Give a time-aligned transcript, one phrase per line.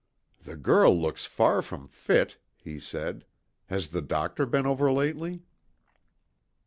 [0.41, 3.23] "The girl looks far from fit," he said.
[3.67, 5.43] "Has the doctor been over lately?"